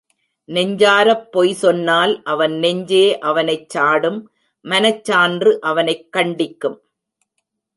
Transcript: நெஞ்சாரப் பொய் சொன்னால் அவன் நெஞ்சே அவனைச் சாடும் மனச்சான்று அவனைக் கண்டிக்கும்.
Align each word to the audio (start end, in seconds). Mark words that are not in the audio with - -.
நெஞ்சாரப் 0.49 1.31
பொய் 1.31 1.53
சொன்னால் 1.53 2.21
அவன் 2.23 2.55
நெஞ்சே 2.59 3.17
அவனைச் 3.19 3.77
சாடும் 3.77 4.19
மனச்சான்று 4.65 5.59
அவனைக் 5.59 6.07
கண்டிக்கும். 6.17 6.77